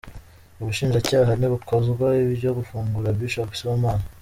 Ubushinjacyaha 0.61 1.31
ntibukozwa 1.39 2.05
ibyo 2.23 2.49
gufungura 2.57 3.15
Bishop 3.19 3.49
Sibomana. 3.57 4.05